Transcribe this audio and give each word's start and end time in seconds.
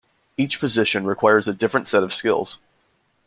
Each 0.35 0.59
position 0.59 1.05
requires 1.05 1.47
a 1.47 1.53
different 1.53 1.85
set 1.85 2.01
of 2.01 2.11
skills. 2.11 2.57